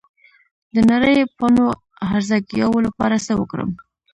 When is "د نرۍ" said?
0.73-1.17